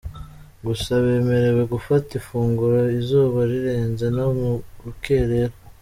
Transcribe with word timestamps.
Gusa 0.65 0.91
bemerewe 1.05 1.63
gufata 1.73 2.09
ifunguro 2.19 2.79
izuba 2.99 3.39
rirenze 3.49 4.05
no 4.15 4.25
mu 4.39 4.51
rukerera. 4.83 5.55